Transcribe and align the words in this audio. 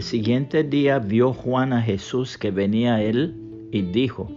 El 0.00 0.06
siguiente 0.06 0.64
día 0.64 0.98
vio 0.98 1.34
Juan 1.34 1.74
a 1.74 1.82
Jesús 1.82 2.38
que 2.38 2.50
venía 2.50 2.94
a 2.94 3.02
él 3.02 3.34
y 3.70 3.82
dijo, 3.82 4.30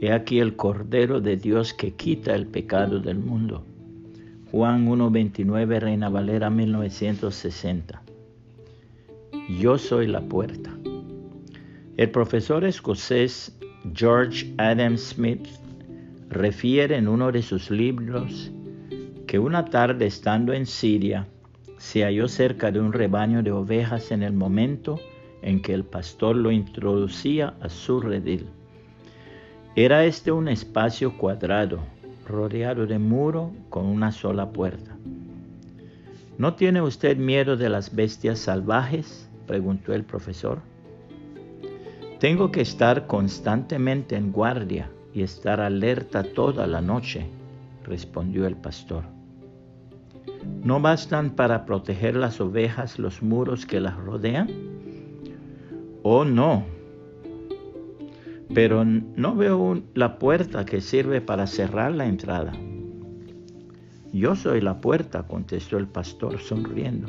He 0.00 0.10
aquí 0.10 0.40
el 0.40 0.56
Cordero 0.56 1.20
de 1.20 1.36
Dios 1.36 1.72
que 1.72 1.92
quita 1.92 2.34
el 2.34 2.48
pecado 2.48 2.98
del 2.98 3.20
mundo. 3.20 3.64
Juan 4.50 4.88
1.29, 4.88 5.78
Reina 5.78 6.08
Valera 6.08 6.50
1960. 6.50 8.02
Yo 9.60 9.78
soy 9.78 10.08
la 10.08 10.20
puerta. 10.20 10.76
El 11.96 12.10
profesor 12.10 12.64
escocés 12.64 13.56
George 13.94 14.52
Adam 14.56 14.96
Smith 14.96 15.46
refiere 16.28 16.96
en 16.96 17.06
uno 17.06 17.30
de 17.30 17.42
sus 17.42 17.70
libros 17.70 18.50
que 19.28 19.38
una 19.38 19.64
tarde 19.66 20.06
estando 20.06 20.52
en 20.52 20.66
Siria, 20.66 21.28
se 21.78 22.02
halló 22.02 22.28
cerca 22.28 22.70
de 22.70 22.80
un 22.80 22.92
rebaño 22.92 23.42
de 23.42 23.52
ovejas 23.52 24.10
en 24.10 24.22
el 24.22 24.32
momento 24.32 25.00
en 25.42 25.62
que 25.62 25.72
el 25.72 25.84
pastor 25.84 26.36
lo 26.36 26.50
introducía 26.50 27.54
a 27.60 27.68
su 27.68 28.00
redil. 28.00 28.46
Era 29.76 30.04
este 30.04 30.32
un 30.32 30.48
espacio 30.48 31.16
cuadrado, 31.16 31.78
rodeado 32.26 32.86
de 32.86 32.98
muro 32.98 33.52
con 33.70 33.86
una 33.86 34.10
sola 34.10 34.50
puerta. 34.50 34.96
¿No 36.36 36.54
tiene 36.54 36.82
usted 36.82 37.16
miedo 37.16 37.56
de 37.56 37.68
las 37.68 37.94
bestias 37.94 38.40
salvajes? 38.40 39.28
preguntó 39.46 39.94
el 39.94 40.04
profesor. 40.04 40.58
Tengo 42.18 42.50
que 42.50 42.60
estar 42.60 43.06
constantemente 43.06 44.16
en 44.16 44.32
guardia 44.32 44.90
y 45.14 45.22
estar 45.22 45.60
alerta 45.60 46.24
toda 46.24 46.66
la 46.66 46.80
noche, 46.80 47.26
respondió 47.84 48.46
el 48.46 48.56
pastor. 48.56 49.17
¿No 50.68 50.80
bastan 50.80 51.30
para 51.30 51.64
proteger 51.64 52.14
las 52.14 52.42
ovejas 52.42 52.98
los 52.98 53.22
muros 53.22 53.64
que 53.64 53.80
las 53.80 53.96
rodean? 53.96 54.50
Oh, 56.02 56.26
no. 56.26 56.66
Pero 58.52 58.84
no 58.84 59.34
veo 59.34 59.80
la 59.94 60.18
puerta 60.18 60.66
que 60.66 60.82
sirve 60.82 61.22
para 61.22 61.46
cerrar 61.46 61.92
la 61.92 62.04
entrada. 62.04 62.52
Yo 64.12 64.36
soy 64.36 64.60
la 64.60 64.82
puerta, 64.82 65.26
contestó 65.26 65.78
el 65.78 65.86
pastor 65.86 66.38
sonriendo. 66.38 67.08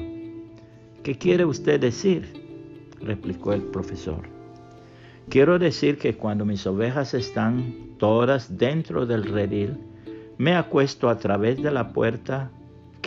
¿Qué 1.04 1.18
quiere 1.18 1.44
usted 1.44 1.82
decir? 1.82 2.32
replicó 3.02 3.52
el 3.52 3.64
profesor. 3.64 4.22
Quiero 5.28 5.60
decir 5.60 5.98
que 5.98 6.16
cuando 6.16 6.46
mis 6.46 6.66
ovejas 6.66 7.14
están 7.14 7.98
todas 7.98 8.58
dentro 8.58 9.06
del 9.06 9.26
redil, 9.26 9.78
me 10.38 10.56
acuesto 10.56 11.10
a 11.10 11.18
través 11.18 11.62
de 11.62 11.72
la 11.72 11.92
puerta 11.92 12.52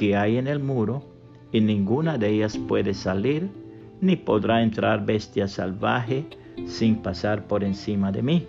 que 0.03 0.17
hay 0.17 0.37
en 0.37 0.49
el 0.49 0.59
muro 0.59 1.05
y 1.53 1.61
ninguna 1.61 2.19
de 2.19 2.31
ellas 2.31 2.59
puede 2.59 2.93
salir 2.93 3.49
ni 4.01 4.17
podrá 4.17 4.61
entrar 4.61 5.07
bestia 5.07 5.47
salvaje 5.47 6.27
sin 6.67 6.97
pasar 6.97 7.47
por 7.47 7.63
encima 7.63 8.11
de 8.11 8.21
mí. 8.21 8.49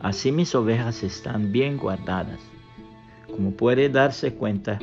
Así 0.00 0.32
mis 0.32 0.56
ovejas 0.56 1.04
están 1.04 1.52
bien 1.52 1.76
guardadas. 1.76 2.40
Como 3.30 3.52
puede 3.52 3.90
darse 3.90 4.34
cuenta, 4.34 4.80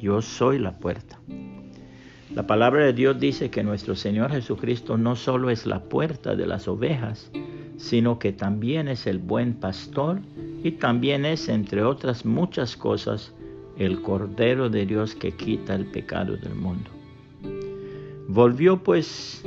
yo 0.00 0.20
soy 0.20 0.58
la 0.58 0.76
puerta. 0.76 1.20
La 2.34 2.48
palabra 2.48 2.86
de 2.86 2.92
Dios 2.92 3.20
dice 3.20 3.50
que 3.50 3.62
nuestro 3.62 3.94
Señor 3.94 4.32
Jesucristo 4.32 4.98
no 4.98 5.14
solo 5.14 5.50
es 5.50 5.64
la 5.64 5.84
puerta 5.84 6.34
de 6.34 6.44
las 6.44 6.66
ovejas, 6.66 7.30
sino 7.76 8.18
que 8.18 8.32
también 8.32 8.88
es 8.88 9.06
el 9.06 9.18
buen 9.20 9.54
pastor 9.54 10.22
y 10.64 10.72
también 10.72 11.24
es, 11.24 11.48
entre 11.48 11.84
otras 11.84 12.24
muchas 12.24 12.76
cosas, 12.76 13.32
el 13.78 14.00
Cordero 14.00 14.70
de 14.70 14.86
Dios 14.86 15.14
que 15.14 15.32
quita 15.32 15.74
el 15.74 15.86
pecado 15.86 16.36
del 16.36 16.54
mundo. 16.54 16.90
Volvió 18.28 18.82
pues 18.82 19.44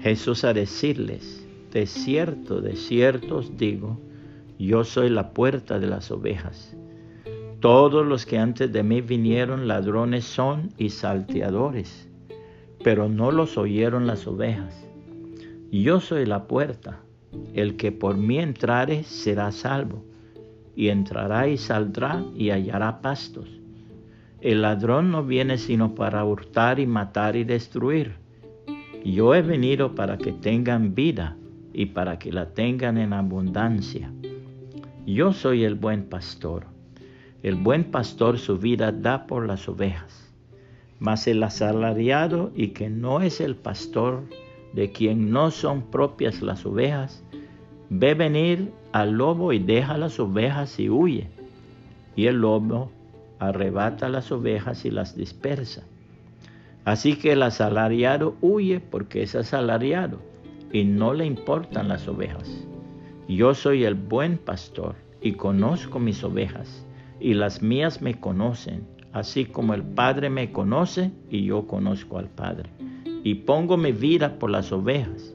Jesús 0.00 0.44
a 0.44 0.54
decirles, 0.54 1.46
de 1.72 1.86
cierto, 1.86 2.60
de 2.60 2.76
cierto 2.76 3.38
os 3.38 3.56
digo, 3.56 4.00
yo 4.58 4.84
soy 4.84 5.10
la 5.10 5.32
puerta 5.32 5.78
de 5.78 5.86
las 5.86 6.10
ovejas. 6.10 6.76
Todos 7.60 8.06
los 8.06 8.24
que 8.24 8.38
antes 8.38 8.72
de 8.72 8.82
mí 8.82 9.00
vinieron 9.00 9.68
ladrones 9.68 10.24
son 10.24 10.70
y 10.78 10.90
salteadores, 10.90 12.08
pero 12.82 13.08
no 13.08 13.30
los 13.30 13.58
oyeron 13.58 14.06
las 14.06 14.26
ovejas. 14.26 14.86
Yo 15.70 16.00
soy 16.00 16.24
la 16.24 16.46
puerta, 16.46 17.00
el 17.54 17.76
que 17.76 17.92
por 17.92 18.16
mí 18.16 18.38
entrare 18.38 19.04
será 19.04 19.52
salvo 19.52 20.09
y 20.74 20.88
entrará 20.88 21.48
y 21.48 21.56
saldrá 21.56 22.24
y 22.34 22.50
hallará 22.50 23.00
pastos. 23.00 23.48
El 24.40 24.62
ladrón 24.62 25.10
no 25.10 25.24
viene 25.24 25.58
sino 25.58 25.94
para 25.94 26.24
hurtar 26.24 26.80
y 26.80 26.86
matar 26.86 27.36
y 27.36 27.44
destruir. 27.44 28.14
Yo 29.04 29.34
he 29.34 29.42
venido 29.42 29.94
para 29.94 30.16
que 30.16 30.32
tengan 30.32 30.94
vida 30.94 31.36
y 31.72 31.86
para 31.86 32.18
que 32.18 32.32
la 32.32 32.46
tengan 32.54 32.98
en 32.98 33.12
abundancia. 33.12 34.10
Yo 35.06 35.32
soy 35.32 35.64
el 35.64 35.74
buen 35.74 36.04
pastor. 36.04 36.66
El 37.42 37.56
buen 37.56 37.84
pastor 37.84 38.38
su 38.38 38.58
vida 38.58 38.92
da 38.92 39.26
por 39.26 39.46
las 39.46 39.68
ovejas. 39.68 40.32
Mas 40.98 41.26
el 41.26 41.42
asalariado 41.42 42.52
y 42.54 42.68
que 42.68 42.90
no 42.90 43.22
es 43.22 43.40
el 43.40 43.56
pastor, 43.56 44.24
de 44.72 44.92
quien 44.92 45.30
no 45.30 45.50
son 45.50 45.90
propias 45.90 46.42
las 46.42 46.64
ovejas, 46.64 47.24
ve 47.90 48.14
venir 48.14 48.72
al 48.92 49.12
lobo 49.12 49.52
y 49.52 49.58
deja 49.58 49.98
las 49.98 50.18
ovejas 50.20 50.78
y 50.78 50.88
huye. 50.88 51.28
Y 52.16 52.26
el 52.26 52.36
lobo 52.36 52.90
arrebata 53.40 54.08
las 54.08 54.30
ovejas 54.30 54.84
y 54.84 54.90
las 54.90 55.16
dispersa. 55.16 55.82
Así 56.84 57.16
que 57.16 57.32
el 57.32 57.42
asalariado 57.42 58.36
huye 58.40 58.80
porque 58.80 59.22
es 59.22 59.34
asalariado 59.34 60.18
y 60.72 60.84
no 60.84 61.12
le 61.14 61.26
importan 61.26 61.88
las 61.88 62.06
ovejas. 62.08 62.48
Yo 63.28 63.54
soy 63.54 63.84
el 63.84 63.94
buen 63.94 64.38
pastor 64.38 64.94
y 65.20 65.32
conozco 65.32 65.98
mis 65.98 66.22
ovejas 66.24 66.86
y 67.18 67.34
las 67.34 67.60
mías 67.60 68.00
me 68.00 68.18
conocen, 68.18 68.86
así 69.12 69.44
como 69.44 69.74
el 69.74 69.82
Padre 69.82 70.30
me 70.30 70.52
conoce 70.52 71.10
y 71.28 71.44
yo 71.44 71.66
conozco 71.66 72.18
al 72.18 72.28
Padre. 72.28 72.70
Y 73.22 73.34
pongo 73.34 73.76
mi 73.76 73.92
vida 73.92 74.38
por 74.38 74.50
las 74.50 74.72
ovejas. 74.72 75.34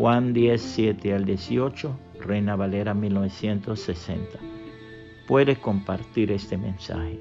Juan 0.00 0.32
10, 0.32 0.62
7 0.62 1.12
al 1.12 1.26
18, 1.26 2.00
Reina 2.20 2.56
Valera 2.56 2.94
1960. 2.94 4.38
Puede 5.28 5.56
compartir 5.56 6.32
este 6.32 6.56
mensaje 6.56 7.20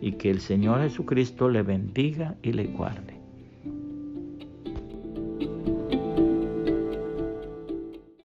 y 0.00 0.10
que 0.10 0.28
el 0.28 0.40
Señor 0.40 0.80
Jesucristo 0.80 1.48
le 1.48 1.62
bendiga 1.62 2.34
y 2.42 2.54
le 2.54 2.64
guarde. 2.64 3.17